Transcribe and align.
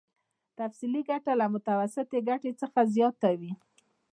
تفضيلي 0.59 1.01
ګټه 1.09 1.31
له 1.39 1.45
متوسطې 1.53 2.19
ګټې 2.29 2.51
څخه 2.61 2.79
زیاته 2.93 3.29
وي 3.39 3.51